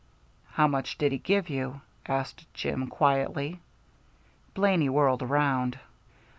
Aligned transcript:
"How 0.53 0.65
much 0.67 0.97
did 0.97 1.11
he 1.11 1.19
give 1.19 1.47
you?" 1.47 1.81
asked 2.07 2.51
Jim, 2.55 2.87
quietly. 2.87 3.59
Blaney 4.55 4.89
whirled 4.89 5.21
around. 5.21 5.77